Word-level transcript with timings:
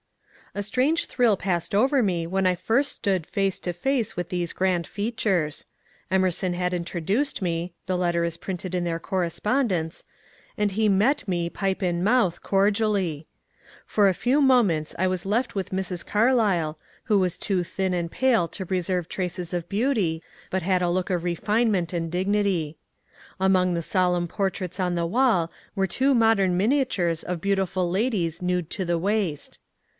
A 0.53 0.63
strange 0.63 1.05
thrill 1.05 1.37
passed 1.37 1.73
over 1.73 2.03
me 2.03 2.25
when 2.27 2.45
I 2.47 2.55
first 2.55 2.91
stood 2.91 3.25
face 3.25 3.57
to 3.59 3.71
face 3.71 4.17
with 4.17 4.27
these 4.27 4.51
grand 4.51 4.85
features. 4.87 5.65
Emerson 6.09 6.55
had 6.55 6.73
introduced 6.73 7.41
me 7.41 7.73
(the 7.85 7.95
letter 7.95 8.25
is 8.25 8.35
printed 8.35 8.75
in 8.75 8.83
their 8.83 8.99
Correspondence), 8.99 10.03
and 10.57 10.71
he 10.71 10.89
met 10.89 11.25
me, 11.25 11.49
pipe 11.49 11.81
in 11.81 12.03
mouth, 12.03 12.41
cordially. 12.43 13.27
For 13.85 14.09
a 14.09 14.13
few 14.13 14.41
moments 14.41 14.93
I 14.99 15.07
was 15.07 15.25
left 15.25 15.55
with 15.55 15.69
Mrs. 15.69 16.05
Carlyle, 16.05 16.77
who 17.03 17.17
was 17.19 17.37
too 17.37 17.63
thin 17.63 17.93
and 17.93 18.11
pale 18.11 18.47
to 18.49 18.65
preserve 18.65 19.07
traces 19.07 19.53
of 19.53 19.69
beauty, 19.69 20.21
but 20.49 20.63
had 20.63 20.81
a 20.81 20.89
look 20.89 21.09
of 21.09 21.23
refinement 21.23 21.93
and 21.93 22.11
dignity. 22.11 22.75
Among 23.39 23.73
the 23.73 23.83
solemn 23.83 24.27
portraits 24.27 24.79
on 24.81 24.95
the 24.95 25.05
wall 25.05 25.49
were 25.75 25.87
two 25.87 26.13
modem 26.13 26.57
miniatures 26.57 27.23
of 27.23 27.39
beautiful 27.39 27.89
ladies 27.89 28.41
nude 28.41 28.69
to 28.71 28.83
the 28.83 28.97
waist. 28.97 29.57